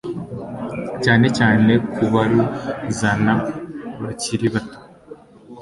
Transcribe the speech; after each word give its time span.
cyane 1.03 1.27
cyane 1.37 1.71
ku 1.93 2.03
baruzana 2.13 3.33
bakiri 4.01 4.47
bato 4.53 4.79